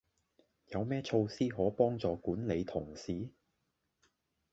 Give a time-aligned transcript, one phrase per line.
[0.69, 3.29] 有咩措施可幫助管理同事？